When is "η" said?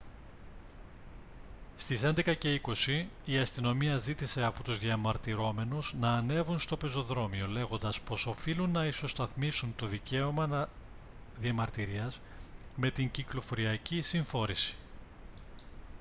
3.25-3.37